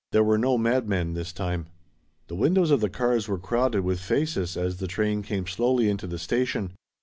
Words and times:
There 0.11 0.23
were 0.23 0.39
no 0.39 0.57
madmen 0.57 1.13
this 1.13 1.31
time. 1.31 1.67
The 2.27 2.33
windows 2.33 2.71
of 2.71 2.81
the 2.81 2.89
cars 2.89 3.27
were 3.27 3.37
crowded 3.37 3.83
with 3.83 3.99
faces 3.99 4.57
as 4.57 4.77
the 4.77 4.87
train 4.87 5.21
came 5.21 5.45
slowly 5.45 5.91
into 5.91 6.07
the 6.07 6.17
station. 6.17 6.73